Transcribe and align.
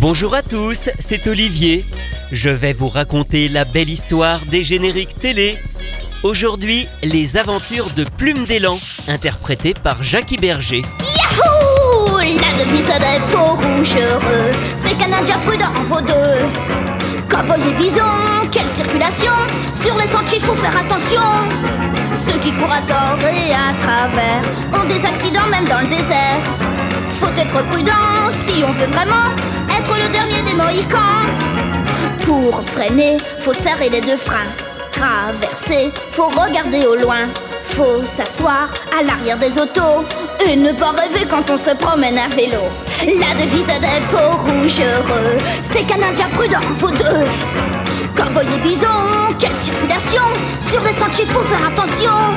Bonjour 0.00 0.34
à 0.34 0.40
tous, 0.40 0.88
c'est 0.98 1.26
Olivier. 1.26 1.84
Je 2.32 2.48
vais 2.48 2.72
vous 2.72 2.88
raconter 2.88 3.50
la 3.50 3.66
belle 3.66 3.90
histoire 3.90 4.46
des 4.46 4.62
génériques 4.62 5.20
télé. 5.20 5.58
Aujourd'hui, 6.22 6.88
les 7.02 7.36
aventures 7.36 7.90
de 7.94 8.06
Plume 8.16 8.46
d'élan, 8.46 8.78
interprétées 9.08 9.74
par 9.74 10.02
Jackie 10.02 10.38
Berger. 10.38 10.80
Yahoo 11.00 12.16
La 12.16 12.64
devise 12.64 12.86
des 12.86 13.20
peaux 13.30 13.56
rouges 13.56 13.94
heureux, 14.00 14.50
c'est 14.74 14.96
Canadien 14.96 15.36
prudent 15.44 15.68
en 15.68 15.82
vaut 15.82 16.00
deux. 16.00 16.46
Cowboy 17.28 17.60
et 17.60 17.74
bison, 17.74 18.48
quelle 18.50 18.70
circulation 18.70 19.34
Sur 19.74 19.98
les 19.98 20.06
sentiers, 20.06 20.40
faut 20.40 20.56
faire 20.56 20.78
attention. 20.78 21.20
Ceux 22.26 22.38
qui 22.38 22.52
courent 22.52 22.72
à 22.72 22.80
tort 22.88 23.28
et 23.28 23.52
à 23.52 23.74
travers 23.84 24.40
ont 24.80 24.88
des 24.88 25.04
accidents 25.04 25.48
même 25.50 25.66
dans 25.66 25.80
le 25.80 25.88
désert. 25.88 26.40
Faut 27.20 27.38
être 27.38 27.66
prudent 27.68 28.30
si 28.46 28.64
on 28.64 28.72
veut 28.72 28.90
vraiment 28.90 29.28
le 29.96 30.08
dernier 30.08 30.42
des. 30.42 30.50
Pour 32.24 32.62
freiner, 32.66 33.16
faut 33.40 33.52
serrer 33.52 33.88
les 33.88 34.00
deux 34.00 34.16
freins. 34.16 34.50
Traverser, 34.92 35.90
faut 36.12 36.28
regarder 36.28 36.86
au 36.86 36.94
loin. 36.96 37.26
Faut 37.70 38.04
s'asseoir 38.04 38.68
à 38.96 39.02
l'arrière 39.02 39.38
des 39.38 39.56
autos 39.58 40.04
et 40.46 40.56
ne 40.56 40.72
pas 40.72 40.90
rêver 40.90 41.26
quand 41.28 41.48
on 41.50 41.58
se 41.58 41.70
promène 41.70 42.18
à 42.18 42.28
vélo. 42.28 42.62
La 43.00 43.34
devise 43.40 43.66
des 43.66 44.00
peaux 44.10 44.36
rouges 44.36 44.82
c'est 45.62 45.84
Canadien 45.84 46.26
prudent, 46.32 46.60
vous 46.78 46.90
deux. 46.90 47.24
Cowboy 48.16 48.44
et 48.44 48.68
bison, 48.68 48.86
quelle 49.38 49.56
circulation 49.56 50.22
Sur 50.60 50.82
les 50.82 50.92
sentiers, 50.92 51.26
faut 51.26 51.44
faire 51.44 51.66
attention. 51.66 52.34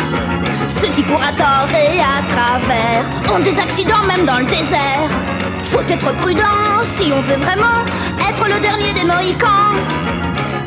Ceux 0.67 0.89
qui 0.89 1.03
courent 1.03 1.21
à 1.21 1.33
tort 1.33 1.77
et 1.77 1.99
à 1.99 2.21
travers 2.33 3.35
ont 3.35 3.39
des 3.39 3.59
accidents 3.59 4.03
même 4.07 4.25
dans 4.25 4.39
le 4.39 4.45
désert. 4.45 5.32
Faut 5.73 5.79
être 5.89 6.15
prudent 6.17 6.83
si 6.97 7.11
on 7.11 7.21
veut 7.21 7.41
vraiment 7.41 7.83
être 8.29 8.45
le 8.45 8.61
dernier 8.61 8.93
des 8.93 9.05
Mohicans. 9.05 9.73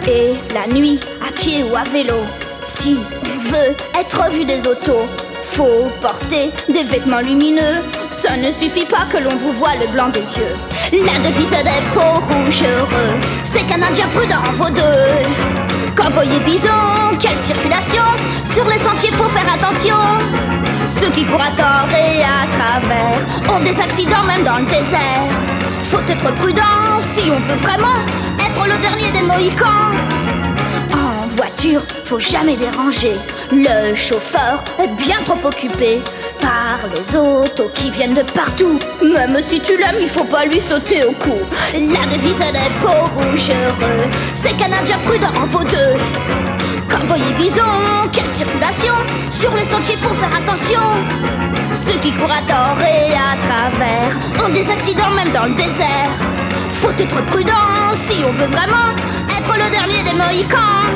Et 0.08 0.34
la 0.52 0.66
nuit, 0.74 0.98
à 1.24 1.30
pied 1.30 1.62
ou 1.62 1.76
à 1.76 1.84
vélo, 1.84 2.16
si 2.60 2.96
on 3.22 3.50
veut 3.52 3.76
être 3.96 4.28
vu 4.32 4.44
des 4.44 4.66
autos, 4.66 5.06
faut 5.52 5.88
porter 6.02 6.50
des 6.68 6.82
vêtements 6.82 7.20
lumineux. 7.20 7.76
Ça 8.10 8.36
ne 8.36 8.50
suffit 8.50 8.84
pas 8.86 9.04
que 9.08 9.22
l'on 9.22 9.36
vous 9.36 9.52
voit 9.52 9.76
le 9.80 9.86
blanc 9.92 10.08
des 10.08 10.18
yeux. 10.18 10.65
La 10.92 11.18
devise 11.18 11.50
des 11.50 11.82
peaux 11.92 12.20
rouges 12.20 12.62
heureux, 12.62 13.18
c'est 13.42 13.66
Canadien 13.66 14.06
prudent 14.14 14.42
vaut 14.56 14.70
deux. 14.70 15.92
Cowboy 15.96 16.28
et 16.36 16.40
bison, 16.48 16.68
quelle 17.18 17.38
circulation 17.38 18.04
Sur 18.44 18.64
les 18.68 18.78
sentiers, 18.78 19.10
faut 19.10 19.28
faire 19.30 19.52
attention. 19.52 19.96
Ceux 20.86 21.10
qui 21.10 21.24
courent 21.24 21.42
à 21.42 21.50
tort 21.56 21.88
et 21.90 22.22
à 22.22 22.46
travers 22.56 23.52
ont 23.52 23.60
des 23.64 23.76
accidents 23.80 24.22
même 24.22 24.44
dans 24.44 24.58
le 24.58 24.66
désert. 24.66 25.26
Faut 25.90 25.98
être 26.08 26.32
prudent 26.36 27.00
si 27.14 27.30
on 27.30 27.40
veut 27.40 27.60
vraiment 27.60 27.98
être 28.38 28.64
le 28.66 28.80
dernier 28.80 29.10
des 29.10 29.26
Mohicans. 29.26 29.90
En 30.92 31.26
voiture, 31.36 31.82
faut 32.04 32.20
jamais 32.20 32.56
déranger. 32.56 33.16
Le 33.50 33.92
chauffeur 33.96 34.62
est 34.78 35.04
bien 35.04 35.18
trop 35.24 35.48
occupé 35.48 36.00
par 36.40 36.78
les 36.94 37.16
autos 37.16 37.70
qui 37.74 37.90
viennent 37.90 38.14
de 38.14 38.22
partout. 38.22 38.78
Même 39.02 39.38
si 39.46 39.60
tu 39.60 39.76
l'aimes, 39.76 40.00
il 40.00 40.08
faut 40.08 40.24
pas 40.24 40.44
lui 40.44 40.60
sauter 40.60 41.04
au 41.04 41.12
cou. 41.12 41.36
La 41.72 42.06
devise 42.06 42.38
des 42.38 42.70
peaux 42.80 43.06
rouges 43.14 43.50
heureux, 43.50 44.10
c'est 44.32 44.56
Canadien 44.56 44.96
prudent 45.04 45.32
vaut 45.50 45.64
deux. 45.64 45.96
Cowboy 46.88 47.20
et 47.20 47.42
bison, 47.42 47.62
quelle 48.12 48.30
circulation 48.30 48.94
Sur 49.30 49.54
les 49.54 49.64
sentiers, 49.64 49.96
faut 49.96 50.14
faire 50.14 50.34
attention. 50.36 50.80
Ceux 51.74 51.98
qui 51.98 52.12
courent 52.12 52.30
à 52.30 52.42
tort 52.42 52.82
et 52.82 53.12
à 53.12 53.36
travers 53.46 54.44
ont 54.44 54.52
des 54.52 54.70
accidents 54.70 55.10
même 55.10 55.30
dans 55.32 55.44
le 55.44 55.54
désert. 55.54 56.10
Faut 56.80 56.90
être 56.90 57.26
prudent 57.26 57.92
si 58.06 58.22
on 58.24 58.32
veut 58.32 58.50
vraiment 58.50 58.94
être 59.36 59.54
le 59.54 59.70
dernier 59.70 60.02
des 60.04 60.16
Mohicans. 60.16 60.86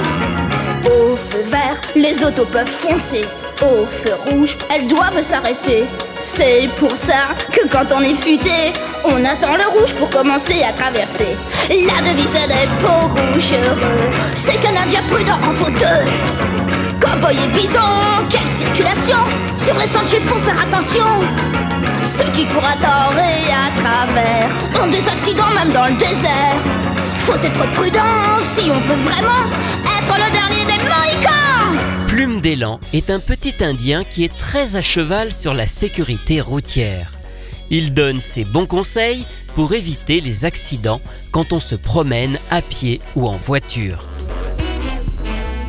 Au 0.86 1.16
feu 1.16 1.42
vert, 1.50 1.80
les 1.94 2.22
autos 2.24 2.46
peuvent 2.46 2.66
foncer. 2.66 3.22
Au 3.62 3.84
feu 3.84 4.14
rouge, 4.24 4.56
elles 4.70 4.86
doivent 4.86 5.22
s'arrêter. 5.22 5.84
C'est 6.18 6.68
pour 6.78 6.90
ça 6.90 7.34
que 7.52 7.68
quand 7.68 7.84
on 7.94 8.00
est 8.00 8.14
futé, 8.14 8.72
on 9.04 9.22
attend 9.22 9.54
le 9.54 9.78
rouge 9.78 9.92
pour 9.94 10.08
commencer 10.08 10.62
à 10.62 10.72
traverser. 10.72 11.36
La 11.68 12.00
devise 12.00 12.32
des 12.32 12.68
peaux 12.80 13.08
rouges 13.08 13.52
heureux, 13.52 14.10
c'est 14.34 14.56
Canadien 14.62 15.00
prudent 15.10 15.38
en 15.44 15.52
vaut 15.52 15.70
deux. 15.70 16.06
Cowboy 17.00 17.36
et 17.36 17.48
bison, 17.48 18.24
quelle 18.30 18.48
circulation 18.48 19.18
Sur 19.56 19.74
les 19.74 19.88
sentiers, 19.88 20.20
faut 20.20 20.40
faire 20.40 20.62
attention. 20.62 21.06
Ceux 22.02 22.30
qui 22.32 22.46
courent 22.46 22.64
à 22.64 22.76
tort 22.76 23.18
et 23.18 23.52
à 23.52 23.68
travers 23.82 24.48
ont 24.82 24.86
des 24.86 25.06
accidents 25.06 25.50
même 25.54 25.72
dans 25.72 25.84
le 25.86 25.98
désert. 25.98 26.56
Faut 27.26 27.34
être 27.34 27.72
prudent 27.74 28.38
si 28.54 28.70
on 28.70 28.80
veut 28.88 29.02
vraiment 29.04 29.44
Plume 32.20 32.42
d'élan 32.42 32.80
est 32.92 33.08
un 33.08 33.18
petit 33.18 33.64
Indien 33.64 34.04
qui 34.04 34.24
est 34.24 34.36
très 34.36 34.76
à 34.76 34.82
cheval 34.82 35.32
sur 35.32 35.54
la 35.54 35.66
sécurité 35.66 36.42
routière. 36.42 37.12
Il 37.70 37.94
donne 37.94 38.20
ses 38.20 38.44
bons 38.44 38.66
conseils 38.66 39.24
pour 39.54 39.72
éviter 39.72 40.20
les 40.20 40.44
accidents 40.44 41.00
quand 41.30 41.54
on 41.54 41.60
se 41.60 41.74
promène 41.74 42.38
à 42.50 42.60
pied 42.60 43.00
ou 43.16 43.26
en 43.26 43.38
voiture. 43.38 44.06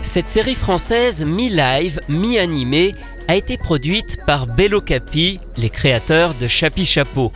Cette 0.02 0.28
série 0.28 0.56
française 0.56 1.24
mi-live, 1.24 2.02
mi-animée 2.10 2.96
a 3.30 3.38
été 3.38 3.58
produite 3.58 4.18
par 4.26 4.46
Bello 4.46 4.82
Capi, 4.82 5.40
les 5.56 5.70
créateurs 5.70 6.34
de 6.34 6.50
Chapi 6.50 6.84
Chapeau. 6.84 7.32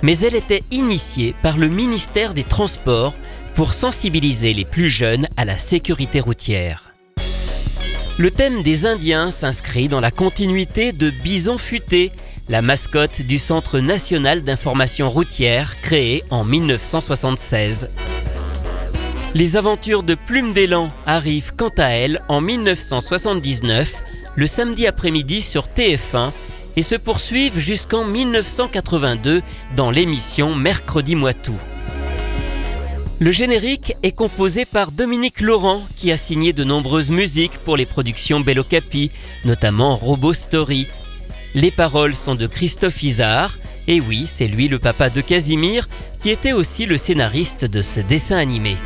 Mais 0.00 0.16
elle 0.20 0.36
était 0.36 0.64
initiée 0.70 1.34
par 1.42 1.58
le 1.58 1.68
ministère 1.68 2.32
des 2.32 2.44
Transports 2.44 3.14
pour 3.54 3.74
sensibiliser 3.74 4.54
les 4.54 4.64
plus 4.64 4.88
jeunes 4.88 5.28
à 5.36 5.44
la 5.44 5.58
sécurité 5.58 6.20
routière. 6.20 6.91
Le 8.18 8.30
thème 8.30 8.62
des 8.62 8.84
Indiens 8.84 9.30
s'inscrit 9.30 9.88
dans 9.88 10.00
la 10.00 10.10
continuité 10.10 10.92
de 10.92 11.08
Bison 11.08 11.56
Futé, 11.56 12.12
la 12.50 12.60
mascotte 12.60 13.22
du 13.22 13.38
Centre 13.38 13.80
national 13.80 14.42
d'information 14.42 15.08
routière 15.08 15.80
créé 15.80 16.22
en 16.28 16.44
1976. 16.44 17.88
Les 19.34 19.56
aventures 19.56 20.02
de 20.02 20.14
Plume 20.14 20.52
d'élan 20.52 20.88
arrivent 21.06 21.54
quant 21.56 21.72
à 21.78 21.88
elles 21.88 22.20
en 22.28 22.42
1979, 22.42 23.94
le 24.36 24.46
samedi 24.46 24.86
après-midi 24.86 25.40
sur 25.40 25.68
TF1 25.68 26.32
et 26.76 26.82
se 26.82 26.96
poursuivent 26.96 27.58
jusqu'en 27.58 28.04
1982 28.04 29.40
dans 29.74 29.90
l'émission 29.90 30.54
Mercredi 30.54 31.16
moi 31.16 31.32
tout. 31.32 31.58
Le 33.22 33.30
générique 33.30 33.94
est 34.02 34.10
composé 34.10 34.64
par 34.64 34.90
Dominique 34.90 35.42
Laurent 35.42 35.80
qui 35.94 36.10
a 36.10 36.16
signé 36.16 36.52
de 36.52 36.64
nombreuses 36.64 37.12
musiques 37.12 37.58
pour 37.58 37.76
les 37.76 37.86
productions 37.86 38.40
Bello 38.40 38.64
Capi, 38.64 39.12
notamment 39.44 39.94
Robo 39.94 40.34
Story. 40.34 40.88
Les 41.54 41.70
paroles 41.70 42.16
sont 42.16 42.34
de 42.34 42.48
Christophe 42.48 43.00
Isard, 43.04 43.58
et 43.86 44.00
oui, 44.00 44.24
c'est 44.26 44.48
lui 44.48 44.66
le 44.66 44.80
papa 44.80 45.08
de 45.08 45.20
Casimir 45.20 45.88
qui 46.18 46.30
était 46.30 46.50
aussi 46.50 46.84
le 46.84 46.96
scénariste 46.96 47.64
de 47.64 47.80
ce 47.80 48.00
dessin 48.00 48.38
animé. 48.38 48.76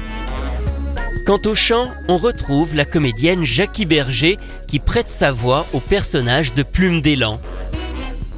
Quant 1.24 1.40
au 1.46 1.54
chant, 1.54 1.88
on 2.06 2.18
retrouve 2.18 2.74
la 2.74 2.84
comédienne 2.84 3.42
Jackie 3.42 3.86
Berger 3.86 4.36
qui 4.68 4.80
prête 4.80 5.08
sa 5.08 5.32
voix 5.32 5.66
au 5.72 5.80
personnage 5.80 6.52
de 6.52 6.62
Plume 6.62 7.00
d'élan. 7.00 7.40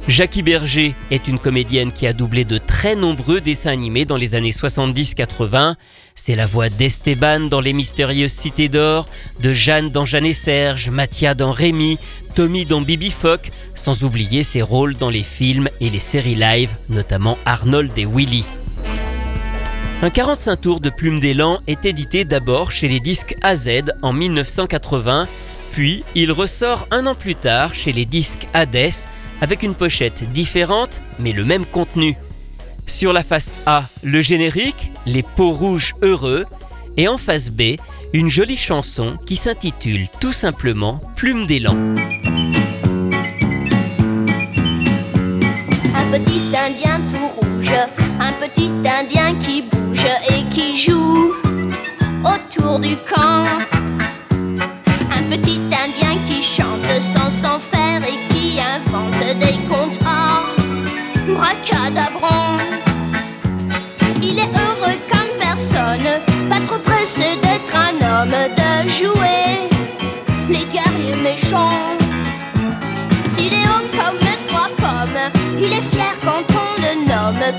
Jackie 0.07 0.43
Berger 0.43 0.95
est 1.11 1.27
une 1.27 1.39
comédienne 1.39 1.91
qui 1.91 2.07
a 2.07 2.13
doublé 2.13 2.45
de 2.45 2.57
très 2.79 2.95
nombreux 2.95 3.41
dessins 3.41 3.71
animés 3.71 4.05
dans 4.05 4.15
les 4.15 4.35
années 4.35 4.51
70-80. 4.51 5.75
C'est 6.15 6.37
la 6.37 6.45
voix 6.45 6.69
d'Esteban 6.69 7.41
dans 7.41 7.59
Les 7.59 7.73
Mystérieuses 7.73 8.31
Cités 8.31 8.69
d'Or, 8.69 9.05
de 9.41 9.51
Jeanne 9.51 9.89
dans 9.89 10.05
Jeanne 10.05 10.25
et 10.25 10.31
Serge, 10.31 10.89
Mathia 10.89 11.33
dans 11.33 11.51
Rémi, 11.51 11.99
Tommy 12.35 12.65
dans 12.65 12.79
Bibi 12.79 13.11
Fock, 13.11 13.51
sans 13.75 14.05
oublier 14.05 14.43
ses 14.43 14.61
rôles 14.61 14.95
dans 14.95 15.09
les 15.09 15.23
films 15.23 15.67
et 15.81 15.89
les 15.89 15.99
séries 15.99 16.35
live, 16.35 16.71
notamment 16.87 17.37
Arnold 17.45 17.91
et 17.97 18.05
Willy. 18.05 18.45
Un 20.01 20.09
45 20.09 20.55
tours 20.55 20.79
de 20.79 20.89
Plume 20.89 21.19
d'élan 21.19 21.59
est 21.67 21.83
édité 21.83 22.23
d'abord 22.23 22.71
chez 22.71 22.87
les 22.87 23.01
disques 23.01 23.35
AZ 23.41 23.69
en 24.01 24.13
1980, 24.13 25.27
puis 25.73 26.05
il 26.15 26.31
ressort 26.31 26.87
un 26.91 27.07
an 27.07 27.15
plus 27.15 27.35
tard 27.35 27.73
chez 27.73 27.91
les 27.91 28.05
disques 28.05 28.47
Hades 28.53 28.93
avec 29.41 29.63
une 29.63 29.75
pochette 29.75 30.31
différente 30.31 31.01
mais 31.19 31.33
le 31.33 31.43
même 31.43 31.65
contenu. 31.65 32.15
Sur 32.89 33.13
la 33.13 33.23
face 33.23 33.53
A, 33.67 33.83
le 34.01 34.21
générique, 34.21 34.91
les 35.05 35.21
peaux 35.21 35.51
rouges 35.51 35.93
heureux, 36.01 36.45
et 36.97 37.07
en 37.07 37.19
face 37.19 37.51
B, 37.51 37.75
une 38.13 38.29
jolie 38.29 38.57
chanson 38.57 39.17
qui 39.27 39.35
s'intitule 39.35 40.07
tout 40.19 40.33
simplement 40.33 40.99
Plume 41.15 41.45
d'élan. 41.45 41.77
Un 45.95 46.05
petit 46.11 46.41
indien 46.57 46.99
tout 47.13 47.27
rouge, 47.39 47.71
un 48.19 48.33
petit 48.33 48.71
indien 48.83 49.35
qui 49.35 49.61
bouge 49.61 50.07
et 50.27 50.43
qui 50.49 50.77
joue 50.79 51.33
autour 52.25 52.79
du 52.79 52.95
camp. 53.13 53.45
Un 54.31 55.23
petit 55.29 55.59
indien 55.59 56.17
qui 56.27 56.41
chante 56.41 57.01
sans 57.01 57.29
s'en 57.29 57.59
faire 57.59 58.01
et 58.03 58.17
qui 58.27 58.28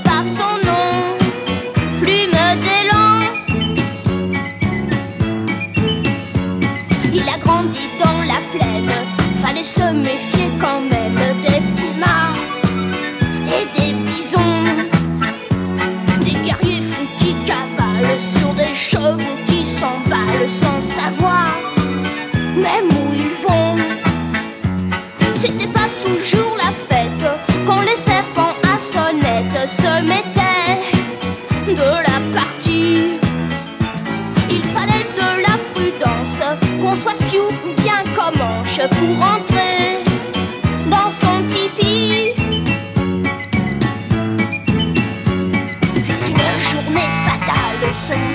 par 0.03 0.27
son 0.27 0.65
nom. 0.65 1.00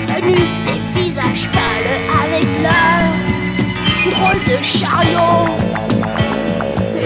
Sont 0.07 0.13
venus 0.13 0.39
des 0.65 0.99
visages 0.99 1.49
pâles 1.51 1.99
avec 2.23 2.45
leur 2.61 4.11
drôle 4.11 4.39
de 4.45 4.63
chariot. 4.63 5.47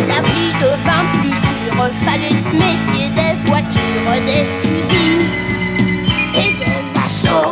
La 0.08 0.22
vie 0.22 0.54
devint 0.62 1.06
plus 1.14 1.30
dure, 1.30 1.90
fallait 2.06 2.36
se 2.36 2.52
méfier 2.54 3.10
des 3.16 3.34
voitures, 3.46 4.26
des 4.26 4.46
fusils 4.62 5.30
et 6.36 6.54
des 6.64 7.00
massaux. 7.00 7.52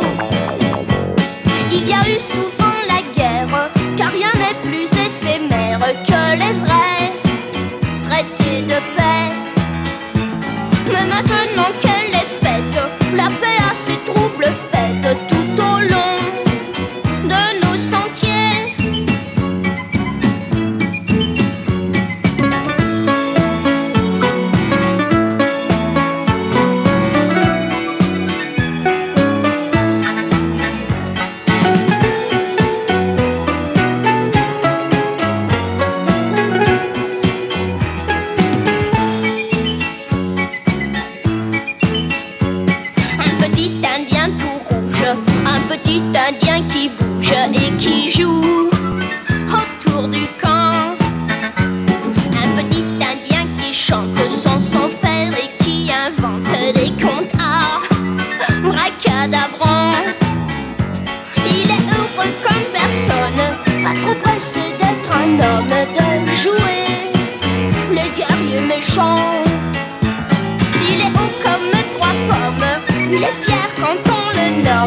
Il 1.72 1.88
y 1.88 1.92
a 1.92 2.00
eu 2.00 2.18
souvent 2.32 2.74
la 2.88 3.00
guerre, 3.16 3.70
car 3.96 4.10
rien 4.12 4.32
n'est 4.36 4.68
plus 4.68 4.88
éphémère 4.92 5.78
que 5.78 6.22
les 6.38 6.54
vrais 6.64 7.12
traités 8.08 8.62
de 8.62 8.78
paix. 8.96 9.30
Mais 10.86 11.06
maintenant 11.06 11.70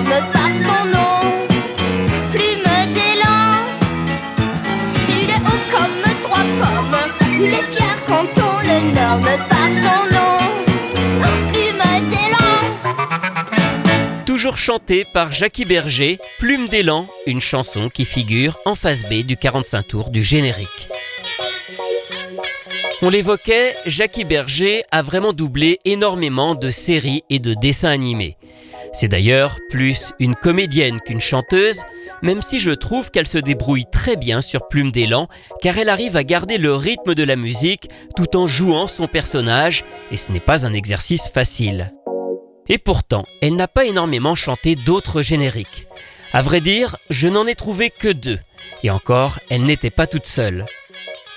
par 0.01 0.55
son 0.55 0.85
nom. 0.89 1.19
Plume 2.31 2.93
d'élan. 2.93 3.53
Comme 5.71 6.01
trois 6.23 6.45
fier 7.71 7.95
quand 8.07 8.31
on 8.37 8.57
le 8.61 8.77
nomme 8.95 9.31
par 9.49 9.71
son 9.71 10.01
nom. 10.15 10.37
Plume 11.51 11.85
d'élan. 12.09 12.53
Toujours 14.25 14.57
chanté 14.57 15.05
par 15.05 15.31
Jackie 15.31 15.65
Berger, 15.65 16.19
Plume 16.39 16.67
d'élan, 16.67 17.07
une 17.27 17.41
chanson 17.41 17.89
qui 17.89 18.05
figure 18.05 18.57
en 18.65 18.73
face 18.73 19.03
B 19.03 19.23
du 19.23 19.37
45 19.37 19.87
tours 19.87 20.09
du 20.09 20.23
générique. 20.23 20.89
On 23.03 23.09
l'évoquait, 23.09 23.75
Jackie 23.85 24.23
Berger 24.23 24.83
a 24.91 25.03
vraiment 25.03 25.33
doublé 25.33 25.79
énormément 25.85 26.55
de 26.55 26.71
séries 26.71 27.23
et 27.29 27.37
de 27.37 27.53
dessins 27.53 27.89
animés. 27.89 28.37
C'est 28.93 29.07
d'ailleurs 29.07 29.57
plus 29.69 30.13
une 30.19 30.35
comédienne 30.35 31.01
qu'une 31.01 31.19
chanteuse, 31.19 31.81
même 32.21 32.43
si 32.43 32.59
je 32.59 32.71
trouve 32.71 33.09
qu'elle 33.09 33.27
se 33.27 33.39
débrouille 33.39 33.85
très 33.91 34.15
bien 34.15 34.39
sur 34.39 34.67
Plume 34.67 34.91
d'élan, 34.91 35.27
car 35.61 35.79
elle 35.79 35.89
arrive 35.89 36.15
à 36.15 36.23
garder 36.23 36.59
le 36.59 36.75
rythme 36.75 37.15
de 37.15 37.23
la 37.23 37.35
musique 37.35 37.89
tout 38.15 38.37
en 38.37 38.45
jouant 38.45 38.87
son 38.87 39.07
personnage, 39.07 39.83
et 40.11 40.17
ce 40.17 40.31
n'est 40.31 40.39
pas 40.39 40.67
un 40.67 40.73
exercice 40.73 41.29
facile. 41.29 41.91
Et 42.69 42.77
pourtant, 42.77 43.25
elle 43.41 43.55
n'a 43.55 43.67
pas 43.67 43.85
énormément 43.85 44.35
chanté 44.35 44.75
d'autres 44.75 45.23
génériques. 45.23 45.87
À 46.31 46.43
vrai 46.43 46.61
dire, 46.61 46.97
je 47.09 47.27
n'en 47.27 47.47
ai 47.47 47.55
trouvé 47.55 47.89
que 47.89 48.07
deux, 48.07 48.39
et 48.83 48.91
encore, 48.91 49.39
elle 49.49 49.63
n'était 49.63 49.89
pas 49.89 50.07
toute 50.07 50.27
seule. 50.27 50.65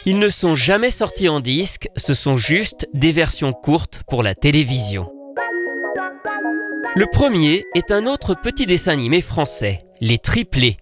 Ils 0.04 0.18
ne 0.18 0.28
sont 0.28 0.54
jamais 0.54 0.90
sortis 0.90 1.28
en 1.28 1.40
disque, 1.40 1.88
ce 1.96 2.14
sont 2.14 2.36
juste 2.36 2.86
des 2.94 3.12
versions 3.12 3.52
courtes 3.52 4.02
pour 4.06 4.22
la 4.22 4.34
télévision. 4.34 5.10
Le 6.94 7.06
premier 7.06 7.64
est 7.74 7.90
un 7.90 8.06
autre 8.06 8.34
petit 8.34 8.66
dessin 8.66 8.92
animé 8.92 9.20
français, 9.20 9.84
Les 10.00 10.18
Triplés. 10.18 10.76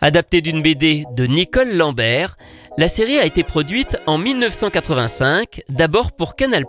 Adapté 0.00 0.40
d'une 0.40 0.62
BD 0.62 1.04
de 1.16 1.26
Nicole 1.26 1.76
Lambert, 1.76 2.36
la 2.76 2.86
série 2.86 3.18
a 3.18 3.24
été 3.24 3.42
produite 3.42 3.98
en 4.06 4.18
1985, 4.18 5.62
d'abord 5.68 6.12
pour 6.12 6.36
Canal+, 6.36 6.64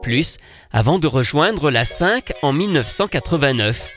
avant 0.71 0.97
de 0.97 1.07
rejoindre 1.07 1.69
la 1.69 1.85
5 1.85 2.33
en 2.41 2.53
1989. 2.53 3.91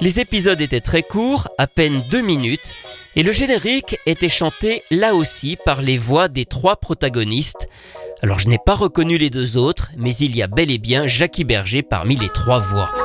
Les 0.00 0.20
épisodes 0.20 0.60
étaient 0.60 0.80
très 0.80 1.02
courts, 1.02 1.48
à 1.58 1.66
peine 1.66 2.04
deux 2.10 2.22
minutes, 2.22 2.74
et 3.16 3.22
le 3.22 3.32
générique 3.32 3.98
était 4.06 4.28
chanté 4.28 4.82
là 4.90 5.14
aussi 5.14 5.56
par 5.64 5.82
les 5.82 5.98
voix 5.98 6.28
des 6.28 6.44
trois 6.44 6.76
protagonistes. 6.76 7.68
Alors 8.22 8.38
je 8.38 8.48
n'ai 8.48 8.58
pas 8.58 8.74
reconnu 8.74 9.18
les 9.18 9.30
deux 9.30 9.56
autres, 9.56 9.90
mais 9.96 10.14
il 10.14 10.36
y 10.36 10.42
a 10.42 10.46
bel 10.46 10.70
et 10.70 10.78
bien 10.78 11.08
Jackie 11.08 11.44
Berger 11.44 11.82
parmi 11.82 12.14
les 12.16 12.28
trois 12.28 12.60
voix. 12.60 13.01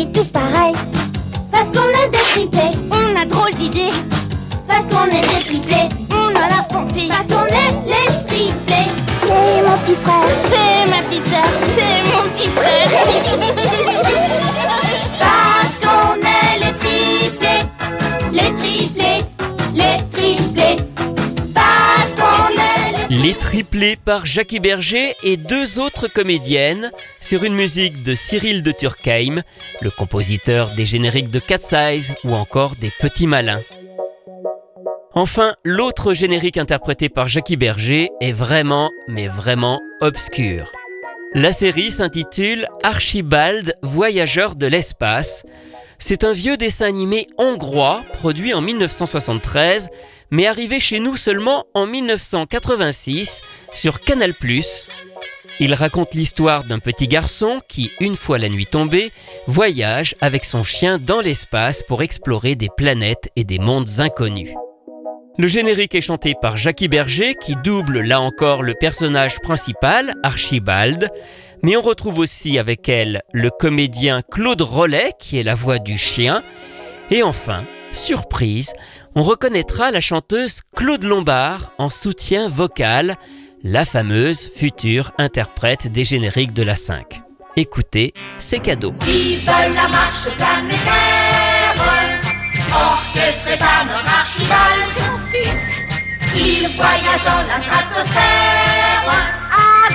Est 0.00 0.12
tout 0.12 0.24
pareil. 0.26 0.74
parce 1.50 1.70
qu'on 1.70 1.88
est 2.02 2.10
des 2.10 2.18
triplés, 2.18 2.72
on 2.90 3.16
a 3.20 3.24
drôle 3.24 3.54
d'idées. 3.54 3.90
Parce 4.66 4.84
qu'on 4.86 5.06
est 5.06 5.22
des 5.22 5.42
triplés, 5.44 5.88
on 6.10 6.28
a 6.36 6.48
la 6.48 6.62
fantaisie. 6.70 7.08
Parce 7.08 7.26
qu'on 7.26 7.46
est 7.46 7.72
les 7.86 8.06
triplés. 8.26 8.90
C'est 9.22 9.62
mon 9.66 9.76
petit 9.78 9.96
frère. 10.04 10.28
C'est 10.50 10.82
ma 10.90 11.00
petite 11.02 11.26
sœur, 11.28 11.50
c'est 11.74 11.98
mon 12.10 12.22
petit 12.30 12.48
frère. 12.48 12.88
Parce 15.18 15.74
qu'on 15.82 16.14
est 16.20 16.54
les 16.64 16.74
triplés, 16.82 17.62
les 18.32 18.52
triplés, 18.54 19.07
les 23.22 23.34
triplés 23.34 23.96
par 23.96 24.26
Jackie 24.26 24.60
Berger 24.60 25.14
et 25.24 25.36
deux 25.36 25.80
autres 25.80 26.06
comédiennes 26.06 26.92
sur 27.20 27.42
une 27.42 27.54
musique 27.54 28.04
de 28.04 28.14
Cyril 28.14 28.62
de 28.62 28.70
Turckheim, 28.70 29.42
le 29.80 29.90
compositeur 29.90 30.70
des 30.76 30.86
génériques 30.86 31.30
de 31.30 31.40
Cat 31.40 31.58
Size 31.58 32.14
ou 32.22 32.34
encore 32.34 32.76
des 32.76 32.92
Petits 33.00 33.26
Malins. 33.26 33.62
Enfin, 35.14 35.54
l'autre 35.64 36.14
générique 36.14 36.58
interprété 36.58 37.08
par 37.08 37.26
Jackie 37.26 37.56
Berger 37.56 38.10
est 38.20 38.32
vraiment, 38.32 38.90
mais 39.08 39.26
vraiment 39.26 39.80
obscur. 40.00 40.70
La 41.34 41.50
série 41.50 41.90
s'intitule 41.90 42.68
Archibald, 42.84 43.74
voyageur 43.82 44.54
de 44.54 44.66
l'espace. 44.66 45.44
C'est 46.00 46.22
un 46.22 46.32
vieux 46.32 46.56
dessin 46.56 46.86
animé 46.86 47.26
hongrois 47.38 48.04
produit 48.12 48.54
en 48.54 48.60
1973, 48.60 49.90
mais 50.30 50.46
arrivé 50.46 50.78
chez 50.78 51.00
nous 51.00 51.16
seulement 51.16 51.64
en 51.74 51.86
1986 51.86 53.42
sur 53.72 54.00
Canal+. 54.00 54.32
Il 55.58 55.74
raconte 55.74 56.14
l'histoire 56.14 56.62
d'un 56.62 56.78
petit 56.78 57.08
garçon 57.08 57.60
qui, 57.66 57.90
une 57.98 58.14
fois 58.14 58.38
la 58.38 58.48
nuit 58.48 58.66
tombée, 58.66 59.10
voyage 59.48 60.14
avec 60.20 60.44
son 60.44 60.62
chien 60.62 60.98
dans 60.98 61.20
l'espace 61.20 61.82
pour 61.82 62.02
explorer 62.02 62.54
des 62.54 62.68
planètes 62.76 63.28
et 63.34 63.42
des 63.42 63.58
mondes 63.58 63.98
inconnus. 63.98 64.54
Le 65.36 65.46
générique 65.46 65.94
est 65.96 66.00
chanté 66.00 66.34
par 66.40 66.56
Jackie 66.56 66.88
Berger 66.88 67.34
qui 67.34 67.54
double 67.62 68.00
là 68.00 68.20
encore 68.20 68.62
le 68.62 68.74
personnage 68.74 69.38
principal, 69.40 70.14
Archibald, 70.22 71.10
mais 71.62 71.76
on 71.76 71.80
retrouve 71.80 72.18
aussi 72.18 72.58
avec 72.58 72.88
elle 72.88 73.22
le 73.32 73.50
comédien 73.50 74.22
Claude 74.22 74.62
Rollet 74.62 75.12
qui 75.18 75.38
est 75.38 75.42
la 75.42 75.54
voix 75.54 75.78
du 75.78 75.98
chien, 75.98 76.42
et 77.10 77.22
enfin, 77.22 77.62
surprise, 77.92 78.72
on 79.14 79.22
reconnaîtra 79.22 79.90
la 79.90 80.00
chanteuse 80.00 80.60
Claude 80.76 81.04
Lombard 81.04 81.72
en 81.78 81.88
soutien 81.88 82.48
vocal, 82.48 83.16
la 83.64 83.84
fameuse 83.84 84.50
future 84.54 85.10
interprète 85.18 85.90
des 85.90 86.04
génériques 86.04 86.52
de 86.52 86.62
la 86.62 86.76
5. 86.76 87.22
Écoutez, 87.56 88.14
c'est 88.38 88.60
cadeau. 88.60 88.94
Vive 89.02 89.44
la 89.46 89.88
marche 89.88 90.28
planétaire, 90.36 91.74
orchestrée 92.72 93.58
par 93.58 93.84
notre 93.86 94.08
Archibald. 94.08 95.08
Il 96.36 96.68
voyage 96.76 97.24
dans 97.24 97.42
la 97.48 97.60
stratosphère. 97.60 99.37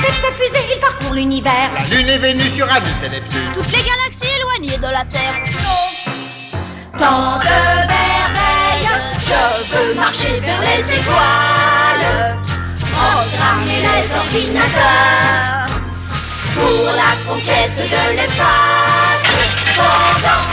Avec 0.04 0.16
sa 0.16 0.32
fusée, 0.34 0.68
il 0.76 0.80
parcourt 0.82 1.14
l'univers. 1.14 1.72
La 1.78 1.96
Lune 1.96 2.10
est 2.10 2.18
Vénus, 2.18 2.58
Uranus 2.58 2.92
et 3.06 3.10
Neptune. 3.10 3.52
Toutes 3.54 3.72
les 3.72 3.84
galaxies 3.84 4.36
éloignées 4.38 4.78
de 4.78 4.92
la 4.92 5.06
Terre. 5.06 5.42
Tant 7.00 7.40
de 7.40 7.88
merveilles, 7.88 8.90
je 9.20 9.74
veux 9.74 9.94
marcher 9.96 10.42
vers 10.42 10.60
les 10.60 10.82
étoiles. 10.92 12.38
Programmer 12.92 13.80
les 13.80 14.14
ordinateurs 14.14 15.68
pour 16.54 16.92
la 16.92 17.16
conquête 17.26 17.78
de 17.78 18.18
l'espace. 18.18 19.24
Pendant 19.78 20.44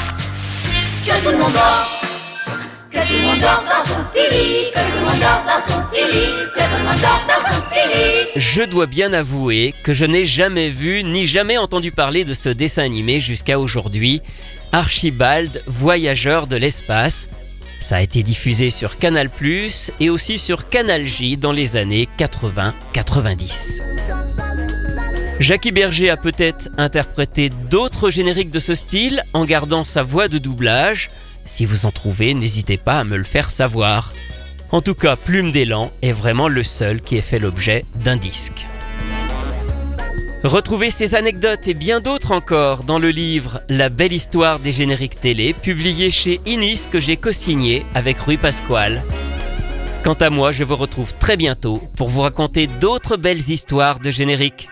que 1.04 1.24
tout 1.24 1.30
le 1.32 1.38
monde 1.38 1.52
dort, 1.52 1.89
Je 8.36 8.62
dois 8.62 8.86
bien 8.86 9.12
avouer 9.12 9.74
que 9.82 9.92
je 9.92 10.04
n'ai 10.04 10.24
jamais 10.24 10.70
vu 10.70 11.02
ni 11.04 11.26
jamais 11.26 11.58
entendu 11.58 11.92
parler 11.92 12.24
de 12.24 12.34
ce 12.34 12.48
dessin 12.48 12.84
animé 12.84 13.20
jusqu'à 13.20 13.58
aujourd'hui, 13.58 14.22
Archibald, 14.72 15.62
voyageur 15.66 16.46
de 16.46 16.56
l'espace. 16.56 17.28
Ça 17.80 17.96
a 17.96 18.02
été 18.02 18.22
diffusé 18.22 18.70
sur 18.70 18.98
Canal⁇ 18.98 19.28
et 20.00 20.10
aussi 20.10 20.38
sur 20.38 20.68
Canal 20.68 21.06
J 21.06 21.36
dans 21.36 21.52
les 21.52 21.76
années 21.76 22.08
80-90. 22.18 23.82
Jackie 25.40 25.72
Berger 25.72 26.10
a 26.10 26.18
peut-être 26.18 26.68
interprété 26.76 27.48
d'autres 27.70 28.10
génériques 28.10 28.50
de 28.50 28.58
ce 28.58 28.74
style 28.74 29.24
en 29.32 29.46
gardant 29.46 29.84
sa 29.84 30.02
voix 30.02 30.28
de 30.28 30.36
doublage. 30.36 31.10
Si 31.50 31.64
vous 31.66 31.84
en 31.84 31.90
trouvez, 31.90 32.32
n'hésitez 32.32 32.76
pas 32.76 33.00
à 33.00 33.04
me 33.04 33.16
le 33.16 33.24
faire 33.24 33.50
savoir. 33.50 34.14
En 34.70 34.80
tout 34.80 34.94
cas, 34.94 35.16
Plume 35.16 35.50
d'élan 35.50 35.90
est 36.00 36.12
vraiment 36.12 36.46
le 36.46 36.62
seul 36.62 37.02
qui 37.02 37.16
ait 37.16 37.20
fait 37.20 37.40
l'objet 37.40 37.84
d'un 37.96 38.16
disque. 38.16 38.68
Retrouvez 40.44 40.92
ces 40.92 41.16
anecdotes 41.16 41.66
et 41.66 41.74
bien 41.74 42.00
d'autres 42.00 42.30
encore 42.30 42.84
dans 42.84 43.00
le 43.00 43.10
livre 43.10 43.62
La 43.68 43.88
belle 43.88 44.12
histoire 44.12 44.60
des 44.60 44.70
génériques 44.70 45.20
télé, 45.20 45.52
publié 45.52 46.12
chez 46.12 46.40
Inis 46.46 46.86
que 46.90 47.00
j'ai 47.00 47.16
co-signé 47.16 47.84
avec 47.96 48.20
Rui 48.20 48.36
Pasquale. 48.36 49.02
Quant 50.04 50.14
à 50.14 50.30
moi, 50.30 50.52
je 50.52 50.62
vous 50.62 50.76
retrouve 50.76 51.14
très 51.16 51.36
bientôt 51.36 51.82
pour 51.96 52.10
vous 52.10 52.20
raconter 52.20 52.68
d'autres 52.68 53.16
belles 53.16 53.50
histoires 53.50 53.98
de 53.98 54.10
génériques. 54.12 54.68